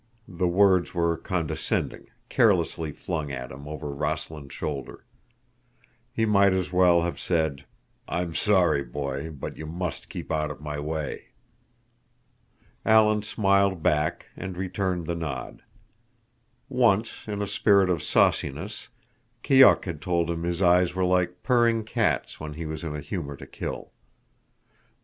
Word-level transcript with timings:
The 0.27 0.47
words 0.47 0.95
were 0.95 1.15
condescending, 1.15 2.07
carelessly 2.27 2.91
flung 2.91 3.31
at 3.31 3.51
him 3.51 3.67
over 3.67 3.91
Rossland's 3.93 4.51
shoulder. 4.55 5.05
He 6.11 6.25
might 6.25 6.53
as 6.53 6.73
well 6.73 7.03
have 7.03 7.19
said, 7.19 7.65
"I'm 8.07 8.33
sorry, 8.33 8.83
Boy, 8.83 9.29
but 9.29 9.57
you 9.57 9.67
must 9.67 10.09
keep 10.09 10.31
out 10.31 10.49
of 10.49 10.59
my 10.59 10.79
way." 10.79 11.25
Alan 12.83 13.21
smiled 13.21 13.83
back 13.83 14.25
and 14.35 14.57
returned 14.57 15.05
the 15.05 15.13
nod. 15.13 15.61
Once, 16.67 17.27
in 17.27 17.39
a 17.39 17.45
spirit 17.45 17.91
of 17.91 18.01
sauciness, 18.01 18.87
Keok 19.43 19.85
had 19.85 20.01
told 20.01 20.31
him 20.31 20.41
his 20.41 20.63
eyes 20.63 20.95
were 20.95 21.05
like 21.05 21.43
purring 21.43 21.83
cats 21.83 22.39
when 22.39 22.53
he 22.53 22.65
was 22.65 22.83
in 22.83 22.95
a 22.95 23.01
humor 23.01 23.35
to 23.37 23.45
kill. 23.45 23.91